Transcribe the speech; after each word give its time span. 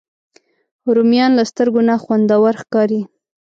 رومیان 0.95 1.31
له 1.37 1.43
سترګو 1.51 1.81
نه 1.89 1.95
خوندور 2.03 2.53
ښکاري 2.61 3.01